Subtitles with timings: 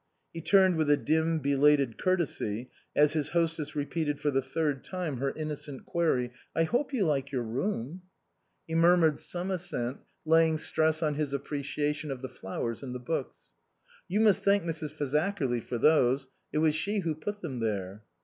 [0.33, 5.17] He turned with a dim, belated courtesy as his hostess repeated for the third time
[5.17, 8.01] her innocent query," I hope you like your room?" 16 INLAND
[8.67, 13.37] He murmured some assent, laying stress on his appreciation of the flowers and the books."
[14.09, 14.89] You must thank Mrs.
[14.91, 18.01] Fazakerly for those; it was she who put them there."